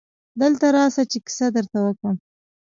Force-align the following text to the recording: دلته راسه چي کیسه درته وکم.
دلته 0.41 0.65
راسه 0.75 1.03
چي 1.11 1.19
کیسه 1.25 1.47
درته 1.55 1.77
وکم. 1.83 2.15